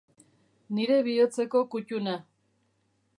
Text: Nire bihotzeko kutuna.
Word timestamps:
Nire 0.73 0.97
bihotzeko 1.05 1.57
kutuna. 1.71 2.15